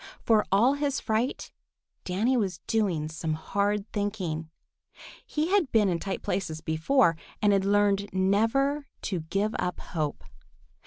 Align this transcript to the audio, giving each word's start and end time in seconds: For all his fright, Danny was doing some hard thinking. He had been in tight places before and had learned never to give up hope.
For 0.23 0.47
all 0.51 0.73
his 0.73 0.99
fright, 0.99 1.51
Danny 2.05 2.35
was 2.35 2.57
doing 2.65 3.07
some 3.07 3.35
hard 3.35 3.85
thinking. 3.93 4.49
He 5.23 5.49
had 5.53 5.71
been 5.71 5.89
in 5.89 5.99
tight 5.99 6.23
places 6.23 6.59
before 6.59 7.15
and 7.39 7.53
had 7.53 7.65
learned 7.65 8.09
never 8.11 8.87
to 9.03 9.19
give 9.19 9.53
up 9.59 9.79
hope. 9.79 10.23